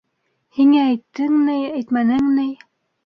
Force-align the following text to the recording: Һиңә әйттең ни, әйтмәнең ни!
Һиңә 0.59 0.79
әйттең 0.93 1.35
ни, 1.51 1.59
әйтмәнең 1.77 2.33
ни! 2.41 2.51